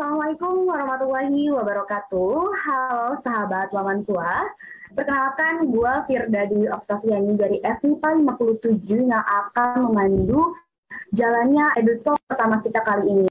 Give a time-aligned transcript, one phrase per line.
[0.00, 2.32] Assalamualaikum warahmatullahi wabarakatuh.
[2.56, 4.48] Halo sahabat Waman Tua.
[4.96, 8.08] Perkenalkan, gue Firda Dwi Oktaviani dari FMIPA
[8.80, 10.56] 57 yang akan memandu
[11.12, 13.29] jalannya editor pertama kita kali ini.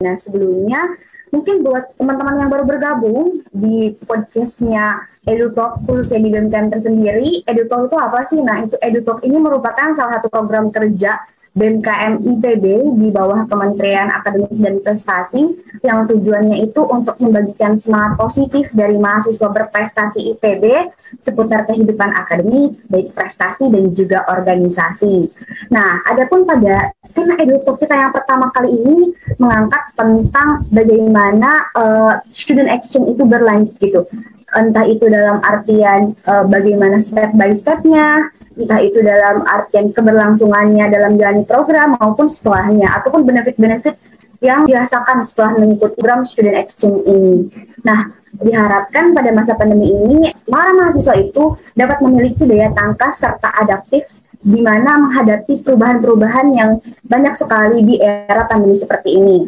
[0.00, 0.96] Nah sebelumnya
[1.30, 7.96] mungkin buat teman-teman yang baru bergabung di podcastnya EduTalk khususnya di BMKM tersendiri, EduTalk itu
[8.00, 8.40] apa sih?
[8.40, 12.64] Nah itu EduTalk ini merupakan salah satu program kerja BMKM IPB
[12.94, 15.42] di bawah Kementerian Akademik dan Prestasi
[15.82, 23.10] yang tujuannya itu untuk membagikan semangat positif dari mahasiswa berprestasi IPB seputar kehidupan akademik, baik
[23.18, 25.26] prestasi dan juga organisasi.
[25.74, 29.10] Nah, adapun pada tema edutalk kita yang pertama kali ini
[29.42, 34.06] mengangkat tentang bagaimana uh, student exchange itu berlanjut gitu
[34.50, 38.30] entah itu dalam artian uh, bagaimana step by stepnya,
[38.60, 43.96] entah itu dalam artian keberlangsungannya dalam jalani program maupun setelahnya, ataupun benefit-benefit
[44.40, 47.48] yang dirasakan setelah mengikuti program student exchange ini.
[47.84, 54.08] Nah, diharapkan pada masa pandemi ini, para mahasiswa itu dapat memiliki daya tangkas serta adaptif
[54.40, 56.70] di mana menghadapi perubahan-perubahan yang
[57.04, 59.38] banyak sekali di era pandemi seperti ini.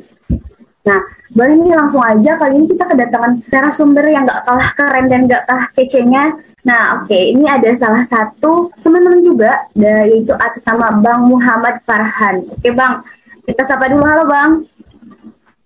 [0.83, 1.01] Nah,
[1.33, 5.49] boleh nih langsung aja kali ini kita kedatangan narasumber yang gak kalah keren dan gak
[5.49, 6.37] kalah kecenya.
[6.63, 12.47] Nah, oke, okay, ini ada salah satu teman-teman juga, yaitu atas nama Bang Muhammad Farhan.
[12.47, 13.03] Oke, okay, Bang,
[13.43, 14.07] kita sapa dulu.
[14.07, 14.51] Halo, Bang.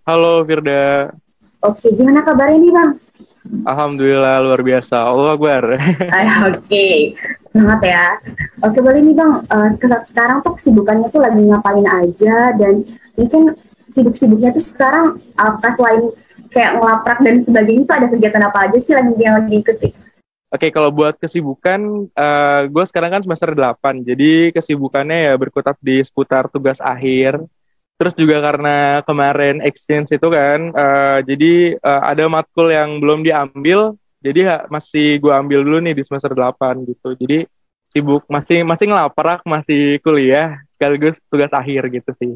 [0.08, 1.12] Halo, Firda.
[1.60, 2.90] Oke, okay, gimana kabarnya nih, Bang?
[3.68, 4.96] Alhamdulillah, luar biasa.
[4.96, 5.62] Allah Akbar.
[5.76, 7.12] oke, okay.
[7.52, 8.04] semangat ya.
[8.64, 9.44] Oke, boleh nih, Bang.
[9.52, 9.68] Uh,
[10.08, 12.88] sekarang tuh kesibukannya tuh lagi ngapain aja, dan
[13.20, 13.52] mungkin
[13.92, 16.08] sibuk-sibuknya tuh sekarang apa selain
[16.56, 20.05] kayak ngelaprak dan sebagainya itu ada kegiatan apa aja sih lagi yang lagi ikuti?
[20.56, 26.00] Oke, kalau buat kesibukan, uh, gue sekarang kan semester 8, jadi kesibukannya ya berkutat di
[26.00, 27.44] seputar tugas akhir.
[28.00, 34.00] Terus juga karena kemarin exchange itu kan, uh, jadi uh, ada matkul yang belum diambil,
[34.24, 37.12] jadi masih gue ambil dulu nih di semester 8 gitu.
[37.20, 37.44] Jadi
[37.92, 42.32] sibuk, masih masih ngelaprak, masih kuliah, sekaligus tugas akhir gitu sih.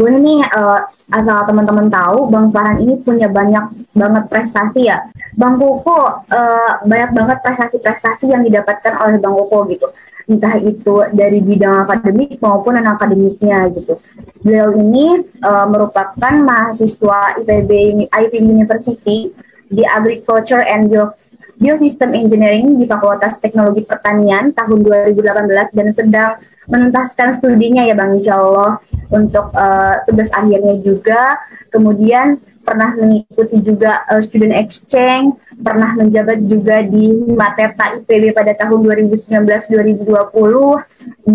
[0.00, 0.80] Boleh nih uh,
[1.12, 5.04] asal teman-teman tahu, Bang Farhan ini punya banyak banget prestasi ya.
[5.36, 9.90] Bang Koko uh, banyak banget prestasi-prestasi yang didapatkan oleh Bang Koko gitu.
[10.30, 13.98] Entah itu dari bidang akademik maupun non akademiknya gitu.
[14.40, 17.70] Beliau ini uh, merupakan mahasiswa IPB
[18.08, 19.34] IPB University
[19.68, 21.12] di Agriculture and Bio
[21.60, 24.80] Biosystem Engineering di Fakultas Teknologi Pertanian tahun
[25.12, 26.30] 2018 dan sedang
[26.72, 31.38] menuntaskan studinya ya Bang Insya Allah untuk uh, tugas akhirnya juga.
[31.70, 38.80] Kemudian pernah mengikuti juga uh, student exchange pernah menjabat juga di Mateta IPB pada tahun
[39.12, 40.08] 2019-2020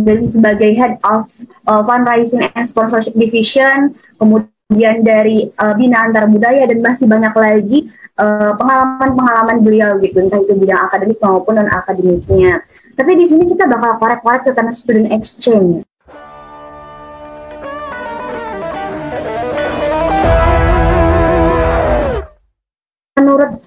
[0.02, 1.30] dan sebagai head of
[1.70, 3.94] uh, fundraising and sponsorship division.
[4.18, 7.80] Kemudian dari uh, bina antar budaya dan masih banyak lagi
[8.56, 12.64] pengalaman-pengalaman uh, beliau gitu entah itu bidang akademik maupun non akademiknya
[12.96, 15.84] tapi di sini kita bakal korek-korek tentang student exchange.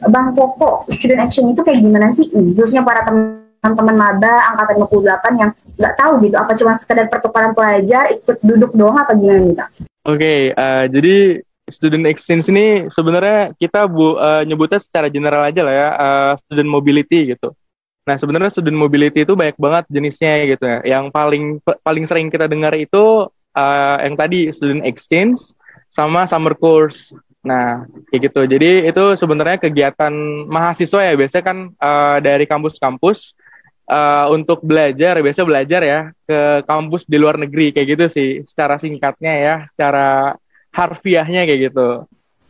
[0.09, 2.27] Bang Koko, student exchange itu kayak gimana sih?
[2.33, 8.11] Khususnya para teman-teman maba angkatan 58 yang nggak tahu gitu, apa cuma sekedar pertukaran pelajar,
[8.11, 9.69] ikut duduk doang apa gimana nih Oke,
[10.05, 15.75] okay, uh, jadi student exchange ini sebenarnya kita bu, uh, nyebutnya secara general aja lah
[15.75, 17.53] ya, uh, student mobility gitu.
[18.09, 20.79] Nah, sebenarnya student mobility itu banyak banget jenisnya gitu ya.
[20.97, 21.45] Yang paling
[21.85, 25.53] paling sering kita dengar itu uh, yang tadi student exchange
[25.93, 27.13] sama summer course.
[27.49, 28.41] Nah, kayak gitu.
[28.45, 30.13] Jadi itu sebenarnya kegiatan
[30.45, 33.33] mahasiswa ya biasanya kan uh, dari kampus-kampus
[33.89, 38.31] uh, untuk belajar, biasa belajar ya ke kampus di luar negeri kayak gitu sih.
[38.45, 40.37] Secara singkatnya ya, secara
[40.77, 41.89] harfiahnya kayak gitu.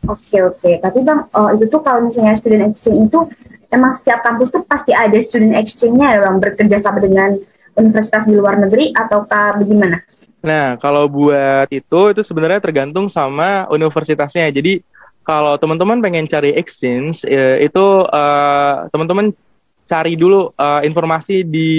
[0.07, 3.19] Oke oke, tapi bang, uh, itu tuh kalau misalnya student exchange itu
[3.67, 7.35] emang setiap kampus tuh pasti ada student exchange-nya ya bang bekerja sama dengan
[7.75, 9.99] universitas di luar negeri ataukah bagaimana?
[10.39, 14.47] Nah, kalau buat itu itu sebenarnya tergantung sama universitasnya.
[14.51, 14.79] Jadi
[15.27, 19.35] kalau teman-teman pengen cari exchange ya, itu uh, teman-teman
[19.85, 21.69] cari dulu uh, informasi di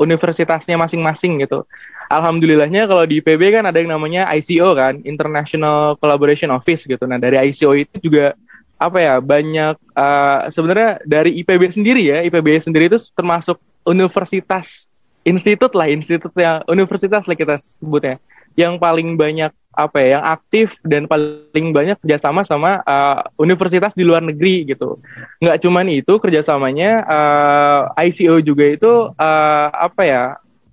[0.00, 1.68] universitasnya masing-masing gitu.
[2.08, 7.04] Alhamdulillahnya kalau di IPB kan ada yang namanya ICO kan, International Collaboration Office gitu.
[7.04, 8.36] Nah, dari ICO itu juga
[8.82, 14.90] apa ya banyak uh, sebenarnya dari IPB sendiri ya IPB sendiri itu termasuk universitas
[15.22, 18.18] institut lah institut yang universitas lah kita sebutnya
[18.58, 24.04] yang paling banyak apa ya yang aktif dan paling banyak kerjasama sama uh, universitas di
[24.04, 25.00] luar negeri gitu.
[25.40, 30.22] Nggak cuman itu kerjasamanya uh, ICO juga itu uh, apa ya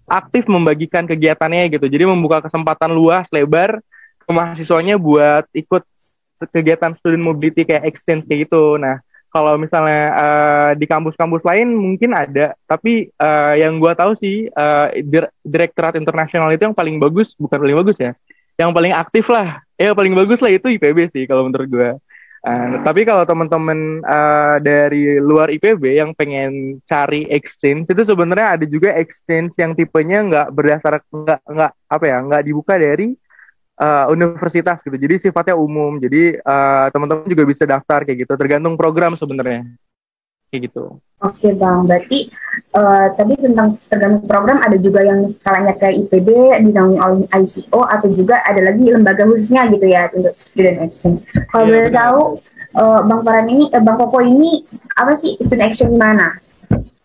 [0.04, 1.88] aktif membagikan kegiatannya gitu.
[1.88, 3.80] Jadi membuka kesempatan luas lebar
[4.20, 5.84] ke mahasiswanya buat ikut
[6.52, 8.76] kegiatan student mobility kayak exchange kayak gitu.
[8.76, 9.00] Nah
[9.30, 14.90] kalau misalnya uh, di kampus-kampus lain mungkin ada, tapi uh, yang gue tahu sih uh,
[15.46, 18.12] direktorat internasional itu yang paling bagus, bukan paling bagus ya,
[18.58, 21.90] yang paling aktif lah, ya paling bagus lah itu IPB sih kalau menurut gue.
[22.40, 28.66] Uh, tapi kalau teman-teman uh, dari luar IPB yang pengen cari exchange itu sebenarnya ada
[28.66, 33.12] juga exchange yang tipenya nggak berdasar nggak nggak apa ya nggak dibuka dari
[33.80, 34.96] uh, universitas gitu.
[35.00, 35.98] Jadi sifatnya umum.
[35.98, 38.34] Jadi uh, teman-teman juga bisa daftar kayak gitu.
[38.36, 39.66] Tergantung program sebenarnya.
[40.52, 41.00] Kayak gitu.
[41.20, 42.32] Oke bang, berarti
[42.74, 46.28] uh, tadi tentang tergantung program ada juga yang skalanya kayak IPB
[46.64, 51.20] dinaungi oleh ICO atau juga ada lagi lembaga khususnya gitu ya untuk student action.
[51.52, 52.22] Kalau yeah, boleh tahu
[52.80, 54.64] uh, bang Farhan ini, uh, bang Koko ini
[54.96, 56.34] apa sih student action di mana?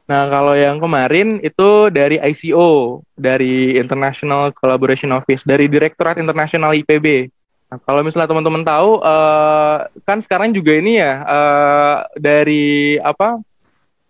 [0.04, 7.32] Nah, kalau yang kemarin itu dari ICO, dari International Collaboration Office, dari Direktorat Internasional IPB.
[7.72, 13.40] Nah, kalau misalnya teman-teman tahu, uh, kan sekarang juga ini ya uh, dari apa?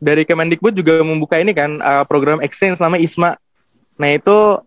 [0.04, 3.38] Dari Kemendikbud juga membuka ini kan uh, program exchange nama ISMA.
[3.96, 4.60] Nah itu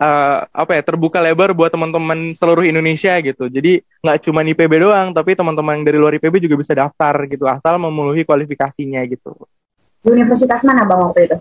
[0.00, 3.46] uh, apa ya terbuka lebar buat teman-teman seluruh Indonesia gitu.
[3.46, 7.78] Jadi nggak cuma IPB doang, tapi teman-teman dari luar IPB juga bisa daftar gitu asal
[7.78, 9.36] memenuhi kualifikasinya gitu.
[10.06, 11.36] Universitas mana bang waktu itu?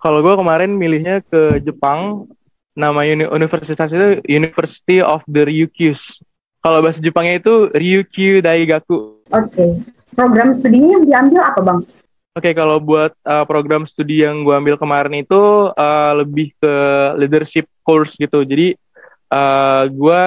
[0.00, 2.24] Kalau gue kemarin milihnya ke Jepang,
[2.72, 6.24] nama uni universitas itu University of the Ryukyus.
[6.64, 9.20] Kalau bahasa Jepangnya itu Ryukyu Daigaku.
[9.28, 9.48] Oke.
[9.52, 9.70] Okay.
[10.16, 11.80] Program studinya yang diambil apa bang?
[12.30, 16.74] Oke, okay, kalau buat uh, program studi yang gue ambil kemarin itu uh, lebih ke
[17.18, 18.46] leadership course gitu.
[18.46, 18.78] Jadi
[19.34, 20.22] uh, gue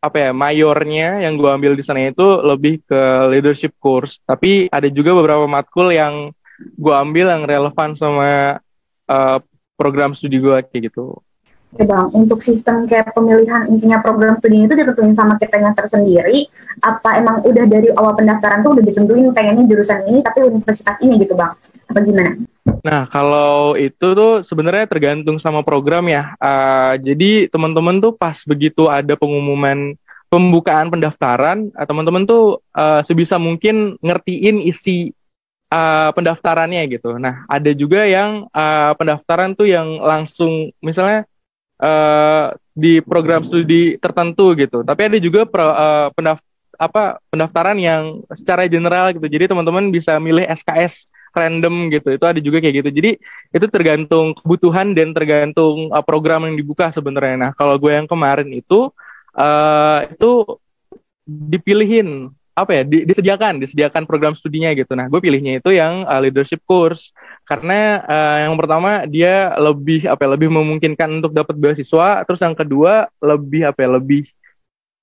[0.00, 3.00] apa ya mayornya yang gue ambil di sana itu lebih ke
[3.32, 8.60] leadership course tapi ada juga beberapa matkul yang gue ambil yang relevan sama
[9.08, 9.38] uh,
[9.76, 11.20] program studi gue kayak gitu.
[11.76, 16.48] Oke bang, untuk sistem kayak pemilihan intinya program studi itu ditentuin sama kita yang tersendiri.
[16.80, 21.20] Apa emang udah dari awal pendaftaran tuh udah ditentuin pengennya jurusan ini tapi universitas ini
[21.20, 21.52] gitu bang?
[21.92, 22.32] Apa gimana?
[22.86, 26.34] Nah kalau itu tuh sebenarnya tergantung sama program ya.
[26.38, 33.38] Uh, jadi teman-teman tuh pas begitu ada pengumuman pembukaan pendaftaran, uh, teman-teman tuh uh, sebisa
[33.38, 35.14] mungkin ngertiin isi
[35.70, 37.16] uh, pendaftarannya gitu.
[37.18, 41.26] Nah, ada juga yang uh, pendaftaran tuh yang langsung misalnya
[41.80, 44.84] uh, di program studi tertentu gitu.
[44.84, 46.42] Tapi ada juga pro, uh, pendaf
[46.76, 49.24] apa pendaftaran yang secara general gitu.
[49.24, 52.08] Jadi teman-teman bisa milih SKS random gitu.
[52.16, 52.90] Itu ada juga kayak gitu.
[52.90, 53.10] Jadi
[53.52, 57.36] itu tergantung kebutuhan dan tergantung uh, program yang dibuka sebenarnya.
[57.36, 58.88] Nah, kalau gue yang kemarin itu
[59.36, 60.58] uh, itu
[61.26, 66.16] dipilihin apa ya di, disediakan disediakan program studinya gitu nah gue pilihnya itu yang uh,
[66.24, 67.12] leadership course
[67.44, 72.56] karena uh, yang pertama dia lebih apa ya, lebih memungkinkan untuk dapat beasiswa terus yang
[72.56, 74.24] kedua lebih apa ya lebih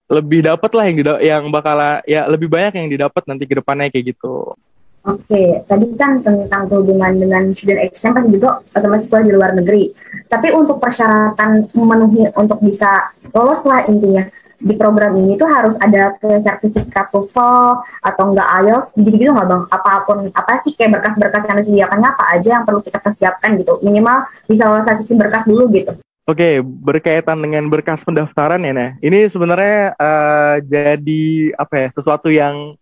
[0.10, 1.78] lebih dapat lah yang yang bakal
[2.10, 4.58] ya lebih banyak yang didapat nanti ke depannya kayak gitu
[5.04, 9.92] Oke, tadi kan tentang hubungan dengan student exchange kan juga otomatis sekolah di luar negeri.
[10.32, 14.24] Tapi untuk persyaratan memenuhi untuk bisa lolos lah intinya
[14.64, 19.64] di program ini tuh harus ada sertifikat TOEFL atau enggak IELTS gitu-gitu nggak bang?
[19.76, 23.84] Apa pun apa sih kayak berkas-berkas yang disediakannya apa aja yang perlu kita persiapkan gitu?
[23.84, 26.00] Minimal bisa lolos sisi berkas dulu gitu.
[26.24, 32.80] Oke, berkaitan dengan berkas pendaftaran ya, nah ini sebenarnya uh, jadi apa ya sesuatu yang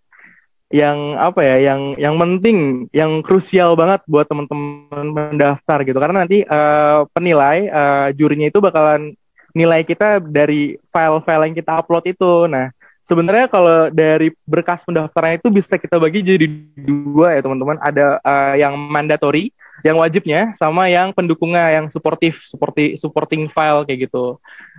[0.71, 5.99] yang apa ya yang yang penting yang krusial banget buat teman-teman mendaftar gitu.
[5.99, 9.11] Karena nanti uh, penilai uh, jurinya itu bakalan
[9.51, 12.47] nilai kita dari file-file yang kita upload itu.
[12.47, 12.71] Nah
[13.03, 16.47] sebenarnya kalau dari berkas pendaftaran itu bisa kita bagi jadi
[16.79, 17.77] dua ya teman-teman.
[17.83, 19.51] Ada uh, yang mandatory
[19.81, 24.37] yang wajibnya sama yang pendukungnya yang suportif seperti supporting file kayak gitu.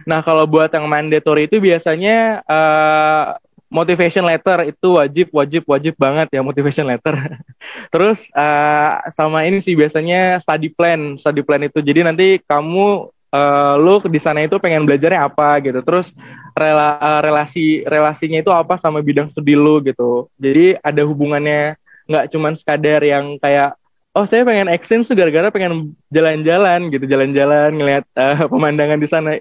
[0.08, 3.36] Nah kalau buat yang mandatory itu biasanya uh,
[3.72, 7.16] motivation letter itu wajib wajib wajib banget ya motivation letter.
[7.92, 11.80] Terus uh, sama ini sih biasanya study plan, study plan itu.
[11.80, 15.80] Jadi nanti kamu uh, lu di sana itu pengen belajarnya apa gitu.
[15.80, 16.12] Terus
[16.52, 20.28] rela, uh, relasi relasinya itu apa sama bidang studi lu gitu.
[20.36, 21.80] Jadi ada hubungannya
[22.12, 23.72] nggak cuman sekadar yang kayak
[24.12, 29.40] oh saya pengen exchange tuh gara-gara pengen jalan-jalan gitu, jalan-jalan ngeliat uh, pemandangan di sana.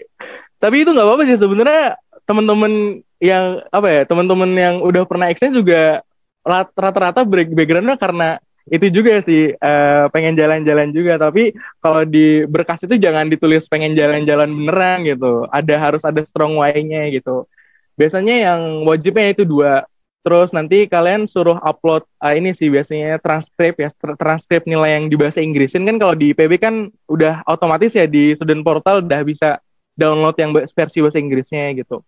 [0.56, 5.62] Tapi itu nggak apa-apa sih sebenarnya teman-teman yang apa ya teman-teman yang udah pernah exchange
[5.62, 6.02] juga
[6.42, 11.22] rata-rata backgroundnya karena itu juga sih uh, pengen jalan-jalan juga.
[11.22, 15.46] Tapi kalau di berkas itu jangan ditulis pengen jalan-jalan beneran gitu.
[15.54, 17.46] Ada harus ada strong why-nya gitu.
[17.94, 19.86] Biasanya yang wajibnya itu dua.
[20.22, 25.18] Terus nanti kalian suruh upload uh, ini sih biasanya transkrip ya transkrip nilai yang di
[25.18, 25.86] bahasa Inggrisin.
[25.86, 29.58] Kan kalau di PB kan udah otomatis ya di student portal udah bisa
[29.98, 32.02] download yang versi bahasa Inggrisnya gitu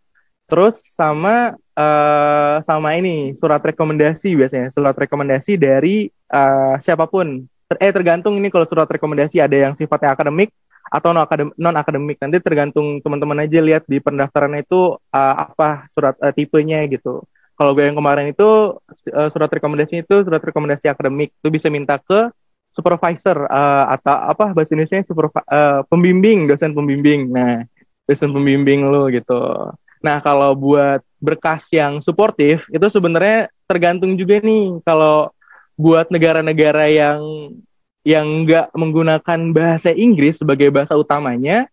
[0.48, 4.70] terus sama uh, sama ini surat rekomendasi biasanya.
[4.70, 7.46] Surat rekomendasi dari uh, siapa pun.
[7.82, 10.54] Eh tergantung ini kalau surat rekomendasi ada yang sifatnya akademik
[10.94, 11.10] atau
[11.58, 16.86] non akademik nanti tergantung teman-teman aja lihat di pendaftaran itu uh, apa surat uh, tipenya
[16.86, 17.26] gitu.
[17.58, 18.78] Kalau gue yang kemarin itu
[19.10, 21.34] uh, surat rekomendasi itu surat rekomendasi akademik.
[21.42, 22.30] Itu bisa minta ke
[22.74, 27.30] supervisor uh, atau apa bahasa Indonesia super uh, pembimbing dosen pembimbing.
[27.34, 27.66] Nah
[28.06, 29.40] dosen pembimbing lo gitu
[30.04, 34.84] nah kalau buat berkas yang suportif itu sebenarnya tergantung juga nih.
[34.84, 35.32] Kalau
[35.80, 37.20] buat negara-negara yang
[38.04, 41.72] yang nggak menggunakan bahasa Inggris sebagai bahasa utamanya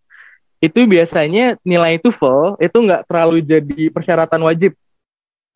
[0.63, 4.71] itu biasanya nilai TOEFL itu nggak terlalu jadi persyaratan wajib.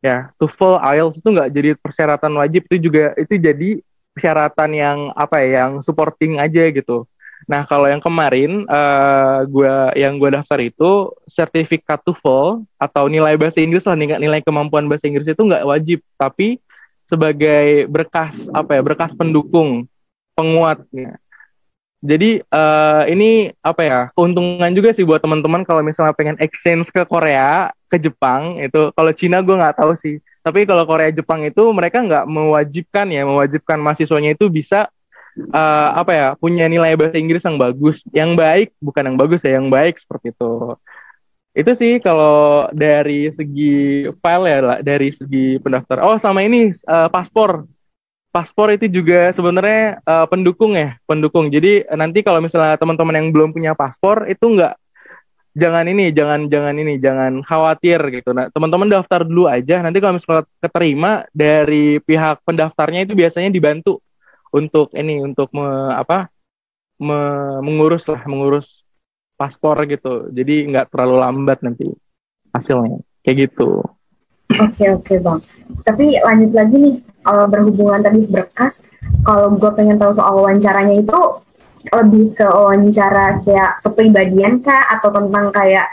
[0.04, 2.62] Ya TOEFL IELTS itu nggak jadi persyaratan wajib.
[2.68, 3.70] Itu juga itu jadi
[4.12, 7.08] persyaratan yang apa ya yang supporting aja gitu
[7.46, 13.62] Nah, kalau yang kemarin uh, gua yang gua daftar itu sertifikat TOEFL atau nilai bahasa
[13.62, 16.58] Inggris lah nilai, nilai kemampuan bahasa Inggris itu nggak wajib, tapi
[17.06, 19.86] sebagai berkas apa ya berkas pendukung
[20.34, 21.22] penguatnya.
[22.06, 27.02] Jadi uh, ini apa ya keuntungan juga sih buat teman-teman kalau misalnya pengen exchange ke
[27.06, 30.22] Korea, ke Jepang itu kalau Cina gue nggak tahu sih.
[30.46, 34.90] Tapi kalau Korea Jepang itu mereka nggak mewajibkan ya mewajibkan mahasiswanya itu bisa
[35.36, 39.60] uh, apa ya punya nilai bahasa Inggris yang bagus, yang baik bukan yang bagus ya,
[39.60, 40.52] yang baik seperti itu.
[41.56, 46.04] Itu sih kalau dari segi file ya dari segi pendaftar.
[46.04, 47.64] Oh sama ini uh, paspor,
[48.32, 51.48] paspor itu juga sebenarnya uh, pendukung ya, pendukung.
[51.48, 54.76] Jadi nanti kalau misalnya teman-teman yang belum punya paspor itu nggak
[55.56, 58.36] jangan ini, jangan jangan ini, jangan khawatir gitu.
[58.36, 59.80] Nah, teman-teman daftar dulu aja.
[59.80, 64.04] Nanti kalau misalnya keterima dari pihak pendaftarnya itu biasanya dibantu
[64.56, 66.32] untuk ini untuk me, apa
[67.04, 67.20] me,
[67.60, 68.88] mengurus lah mengurus
[69.36, 70.32] paspor gitu.
[70.32, 71.92] Jadi nggak terlalu lambat nanti
[72.56, 73.04] hasilnya.
[73.20, 73.84] Kayak gitu.
[74.56, 75.40] Oke oke bang.
[75.84, 76.96] Tapi lanjut lagi nih
[77.28, 78.80] uh, berhubungan tadi berkas.
[79.28, 81.20] Kalau gue pengen tahu soal wawancaranya itu
[81.86, 84.88] lebih ke wawancara kayak kepribadian kah?
[84.96, 85.90] Atau tentang kayak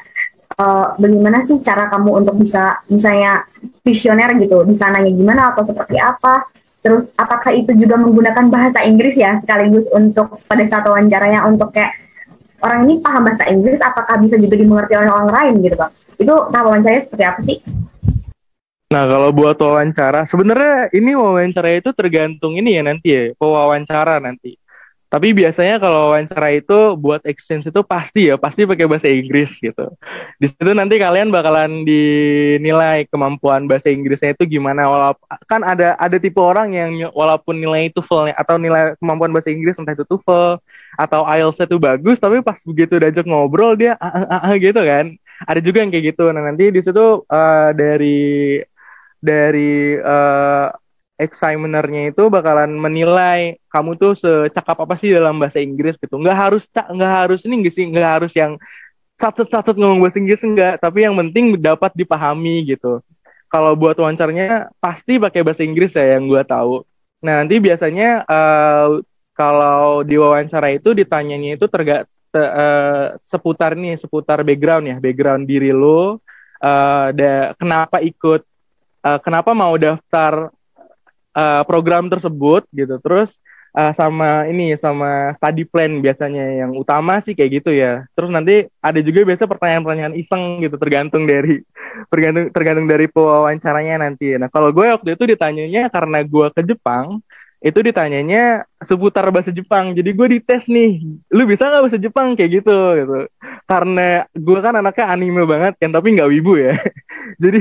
[0.61, 3.43] uh, bagaimana sih cara kamu untuk bisa misalnya
[3.83, 6.45] visioner gitu di sananya gimana atau seperti apa
[6.83, 11.95] Terus apakah itu juga menggunakan bahasa Inggris ya sekaligus untuk pada saat wawancaranya untuk kayak
[12.59, 15.93] orang ini paham bahasa Inggris apakah bisa juga dimengerti oleh orang lain gitu bang?
[16.19, 17.59] Itu tahap wawancaranya seperti apa sih?
[18.93, 24.62] Nah kalau buat wawancara sebenarnya ini wawancara itu tergantung ini ya nanti ya pewawancara nanti.
[25.13, 29.93] Tapi biasanya kalau wawancara itu buat exchange itu pasti ya, pasti pakai bahasa Inggris gitu.
[30.41, 34.89] Di situ nanti kalian bakalan dinilai kemampuan bahasa Inggrisnya itu gimana.
[34.89, 39.77] Walaupun kan ada ada tipe orang yang walaupun nilai TOEFL atau nilai kemampuan bahasa Inggris
[39.77, 40.57] entah itu TOEFL
[40.97, 44.81] atau IELTS itu bagus, tapi pas begitu diajak ngobrol dia ah, ah, ah, ah, gitu
[44.81, 45.13] kan.
[45.45, 46.25] Ada juga yang kayak gitu.
[46.33, 48.65] Nah nanti di situ uh, dari
[49.21, 50.73] dari uh,
[51.21, 56.19] examinernya itu bakalan menilai kamu tuh secakap apa sih dalam bahasa Inggris gitu.
[56.19, 58.57] Nggak harus nggak harus ini nggak sih nggak harus yang
[59.23, 62.99] satu-satu ngomong bahasa Inggris enggak, tapi yang penting dapat dipahami gitu.
[63.47, 66.83] Kalau buat wawancaranya pasti pakai bahasa Inggris ya yang gue tahu.
[67.23, 68.99] Nah nanti biasanya uh,
[69.37, 75.47] kalau di wawancara itu ditanyanya itu terga te, uh, seputar nih seputar background ya background
[75.47, 76.19] diri lo,
[76.59, 78.43] uh, da, kenapa ikut,
[79.07, 80.51] uh, kenapa mau daftar
[81.37, 82.97] uh, program tersebut gitu.
[83.01, 83.37] Terus
[83.77, 88.05] uh, sama ini sama study plan biasanya yang utama sih kayak gitu ya.
[88.13, 91.61] Terus nanti ada juga biasa pertanyaan-pertanyaan iseng gitu tergantung dari
[92.13, 94.37] tergantung tergantung dari pewawancaranya nanti.
[94.37, 97.21] Nah kalau gue waktu itu ditanyanya karena gue ke Jepang
[97.63, 99.95] itu ditanyanya seputar bahasa Jepang.
[99.95, 100.99] Jadi gue dites nih
[101.31, 102.35] lu bisa nggak bahasa Jepang?
[102.35, 103.19] kayak gitu gitu.
[103.71, 106.75] Karena gue kan anaknya anime banget kan tapi nggak wibu ya
[107.39, 107.61] jadi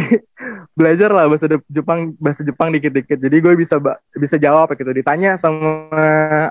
[0.73, 3.17] belajar lah bahasa Jepang bahasa Jepang dikit-dikit.
[3.17, 3.77] Jadi gue bisa
[4.15, 4.91] bisa jawab gitu.
[4.91, 5.89] Ditanya sama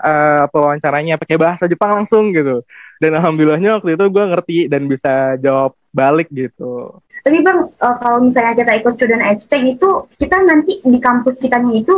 [0.00, 2.62] uh, pewawancaranya pakai bahasa Jepang langsung gitu.
[3.00, 7.00] Dan alhamdulillahnya waktu itu gue ngerti dan bisa jawab balik gitu.
[7.20, 11.74] Tapi bang uh, kalau misalnya kita ikut student exchange itu kita nanti di kampus kitanya
[11.74, 11.94] itu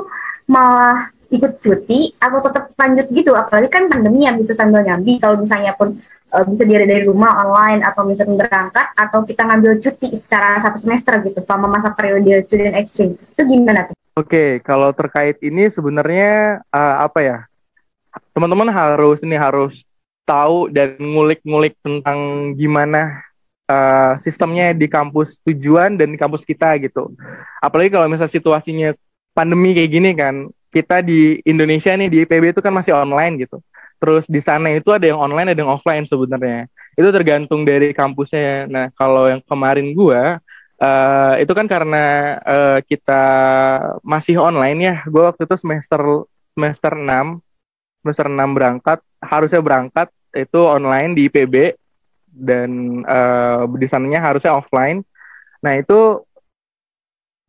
[0.48, 5.40] malah ikut cuti atau tetap lanjut gitu apalagi kan pandemi yang bisa sambil nyambi kalau
[5.40, 5.96] misalnya pun
[6.32, 10.78] uh, bisa dari dari rumah online atau misalnya berangkat atau kita ngambil cuti secara satu
[10.80, 13.96] semester gitu selama masa periode student exchange itu gimana tuh?
[14.12, 17.38] Oke, kalau terkait ini sebenarnya uh, apa ya?
[18.36, 19.88] Teman-teman harus ini harus
[20.28, 23.24] tahu dan ngulik-ngulik tentang gimana
[23.72, 27.12] uh, sistemnya di kampus tujuan dan di kampus kita gitu.
[27.64, 28.88] Apalagi kalau misalnya situasinya
[29.32, 33.60] pandemi kayak gini kan, kita di Indonesia nih di IPB itu kan masih online gitu.
[34.02, 36.66] Terus di sana itu ada yang online, ada yang offline sebenarnya.
[36.98, 38.66] Itu tergantung dari kampusnya.
[38.66, 40.42] Nah, kalau yang kemarin gua
[40.82, 43.22] uh, itu kan karena uh, kita
[44.02, 44.94] masih online ya.
[45.06, 47.38] Gue waktu itu semester semester 6
[48.02, 51.78] semester 6 berangkat, harusnya berangkat itu online di IPB
[52.32, 55.06] dan uh, di sananya harusnya offline.
[55.62, 56.26] Nah, itu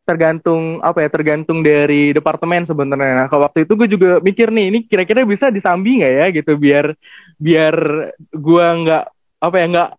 [0.04, 3.24] tergantung apa ya tergantung dari departemen sebenarnya.
[3.24, 6.52] Nah, kalau waktu itu gue juga mikir nih ini kira-kira bisa disambi nggak ya gitu
[6.60, 6.92] biar
[7.40, 7.74] biar
[8.30, 9.04] gue nggak
[9.40, 9.90] apa ya nggak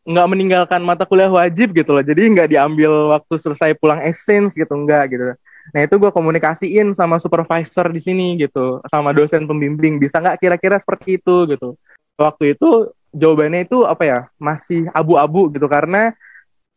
[0.00, 2.00] nggak meninggalkan mata kuliah wajib gitu loh.
[2.00, 5.36] Jadi nggak diambil waktu selesai pulang exchange gitu nggak gitu.
[5.70, 10.80] Nah itu gue komunikasiin sama supervisor di sini gitu, sama dosen pembimbing bisa nggak kira-kira
[10.80, 11.76] seperti itu gitu.
[12.16, 16.16] Waktu itu jawabannya itu apa ya masih abu-abu gitu karena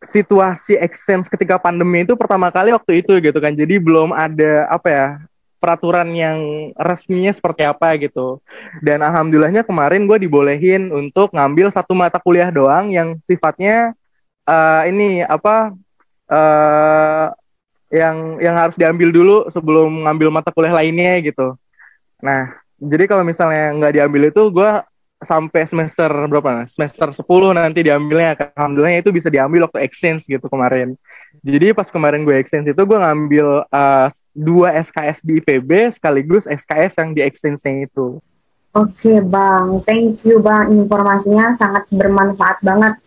[0.08, 3.56] situasi exchange ketika pandemi itu pertama kali waktu itu gitu kan.
[3.56, 5.08] Jadi belum ada apa ya
[5.64, 6.38] peraturan yang
[6.76, 8.44] resminya seperti apa gitu.
[8.84, 13.96] Dan alhamdulillahnya kemarin gue dibolehin untuk ngambil satu mata kuliah doang yang sifatnya
[14.44, 15.72] uh, ini apa
[16.28, 17.28] uh,
[17.94, 21.56] yang yang harus diambil dulu sebelum ngambil mata kuliah lainnya gitu.
[22.20, 24.72] Nah, jadi kalau misalnya nggak diambil itu gue
[25.26, 26.68] sampai semester berapa?
[26.70, 27.24] Semester 10
[27.58, 28.36] nanti diambilnya.
[28.36, 30.96] Alhamdulillah itu bisa diambil waktu exchange gitu kemarin.
[31.42, 37.02] Jadi pas kemarin gue exchange itu gue ngambil uh, dua SKS di IPB sekaligus SKS
[37.02, 38.22] yang di exchange-nya itu.
[38.74, 42.98] Oke bang, thank you bang informasinya sangat bermanfaat banget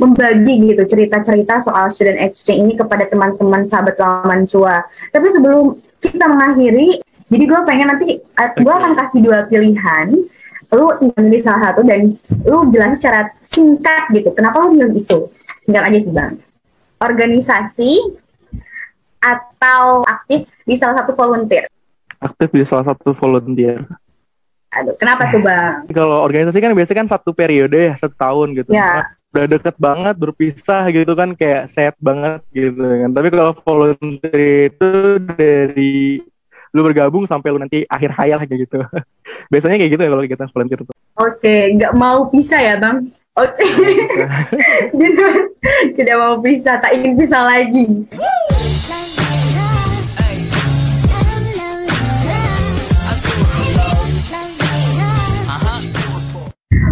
[0.00, 4.80] membagi gitu cerita-cerita soal student exchange ini kepada teman-teman sahabat laman cua.
[5.12, 10.08] Tapi sebelum kita mengakhiri, jadi gue pengen nanti uh, gue akan kasih dua pilihan.
[10.70, 12.14] Lu tinggal milih salah satu dan
[12.46, 14.30] lu jelas secara singkat gitu.
[14.32, 15.18] Kenapa lu pilih itu?
[15.66, 16.34] Tinggal aja sih bang
[17.00, 17.92] organisasi
[19.20, 21.64] atau aktif di salah satu volunteer?
[22.20, 23.88] Aktif di salah satu volunteer.
[24.70, 25.88] Aduh, kenapa tuh bang?
[25.90, 28.70] Kalau organisasi kan biasanya kan satu periode ya, satu tahun gitu.
[28.76, 29.02] Ya.
[29.02, 33.10] Nah, udah deket banget berpisah gitu kan kayak set banget gitu kan.
[33.10, 34.92] Tapi kalau volunteer itu
[35.24, 36.22] dari
[36.70, 38.78] lu bergabung sampai lu nanti akhir hayal kayak gitu.
[39.52, 40.94] Biasanya kayak gitu ya kalau kita volunteer tuh.
[41.18, 43.10] Oke, nggak mau pisah ya bang?
[43.34, 43.66] Oke,
[45.02, 45.26] gitu.
[45.98, 47.86] Tidak mau pisah, tak ingin pisah lagi.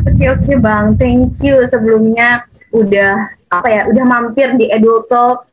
[0.08, 2.42] Oke oke bang, thank you sebelumnya
[2.74, 5.46] udah apa ya, udah mampir di EduTalk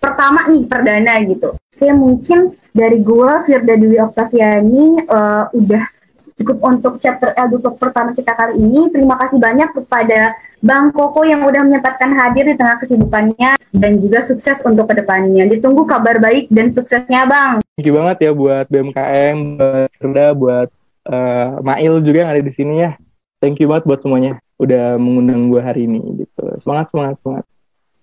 [0.00, 1.52] pertama nih perdana gitu.
[1.78, 5.86] Oke mungkin dari gua Firda Dewi Oktaviani uh, udah
[6.34, 8.90] cukup untuk chapter EduTalk pertama kita kali ini.
[8.90, 14.26] Terima kasih banyak kepada Bang Koko yang udah menyempatkan hadir di tengah kesibukannya dan juga
[14.26, 15.46] sukses untuk ke depannya.
[15.46, 17.62] Ditunggu kabar baik dan suksesnya Bang.
[17.78, 20.68] Thank you banget ya buat BMKM, buat Kerda, buat
[21.06, 22.98] uh, Mail juga yang ada di sini ya.
[23.38, 26.42] Thank you banget buat semuanya udah mengundang gue hari ini gitu.
[26.66, 27.46] Semangat, semangat, semangat.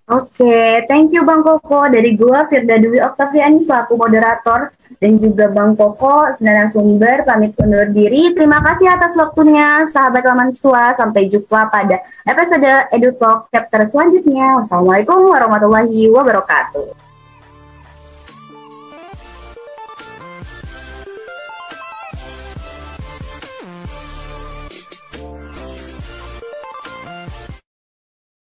[0.06, 1.90] Oke, okay, thank you Bang Koko.
[1.90, 4.70] Dari gua Firda Dwi Oktaviani selaku moderator
[5.02, 6.30] dan juga Bang Koko
[6.70, 8.38] sumber pamit undur diri.
[8.38, 10.94] Terima kasih atas waktunya sahabat Laman Sua.
[10.94, 14.62] Sampai jumpa pada episode Edu Talk chapter selanjutnya.
[14.62, 17.05] Wassalamualaikum warahmatullahi wabarakatuh.